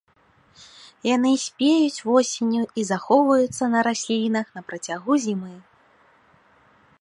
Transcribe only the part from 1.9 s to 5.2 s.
восенню і захоўваюцца на раслінах на працягу